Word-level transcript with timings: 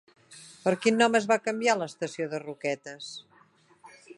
Per 0.61 0.71
quin 0.85 0.97
nom 1.01 1.17
es 1.19 1.27
va 1.31 1.37
canviar 1.49 1.75
l'estació 1.81 2.27
de 2.33 2.41
Roquetes? 2.47 3.11